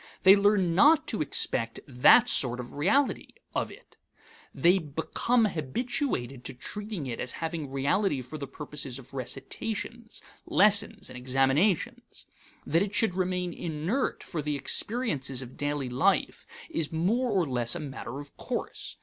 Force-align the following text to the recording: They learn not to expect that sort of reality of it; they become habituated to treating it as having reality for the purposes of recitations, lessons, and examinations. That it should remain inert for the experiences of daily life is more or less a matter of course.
They 0.23 0.35
learn 0.35 0.73
not 0.73 1.05
to 1.09 1.21
expect 1.21 1.79
that 1.87 2.27
sort 2.27 2.59
of 2.59 2.73
reality 2.73 3.35
of 3.53 3.69
it; 3.71 3.97
they 4.51 4.79
become 4.79 5.45
habituated 5.45 6.43
to 6.45 6.55
treating 6.55 7.05
it 7.05 7.19
as 7.19 7.33
having 7.33 7.69
reality 7.69 8.23
for 8.23 8.39
the 8.39 8.47
purposes 8.47 8.97
of 8.97 9.13
recitations, 9.13 10.23
lessons, 10.47 11.11
and 11.11 11.17
examinations. 11.17 12.25
That 12.65 12.81
it 12.81 12.95
should 12.95 13.13
remain 13.13 13.53
inert 13.53 14.23
for 14.23 14.41
the 14.41 14.55
experiences 14.55 15.43
of 15.43 15.55
daily 15.55 15.87
life 15.87 16.47
is 16.71 16.91
more 16.91 17.29
or 17.29 17.45
less 17.45 17.75
a 17.75 17.79
matter 17.79 18.19
of 18.19 18.35
course. 18.37 18.95